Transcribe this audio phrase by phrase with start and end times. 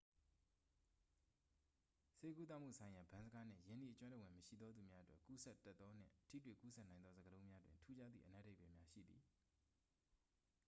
[2.17, 9.21] ဆေးကုသမှုဆိုင်ရာ ဗန်းစကားနှင့် ရင်းနှီးအကျွမ်းတဝင်မရှိသောသူများအတွက် ကူးစက်တတ်သော နှင့် ထိတွေ့ကူးစက်နိုင်သော စကားလုံးများတွင် ထူးခြားသည့် အနက်အဓိပ္ပာယ်များရှိသည်